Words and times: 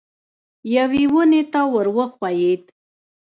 یوې 0.75 1.03
ونې 1.13 1.41
ته 1.51 1.61
ور 1.71 1.87
وښوېد. 1.95 2.63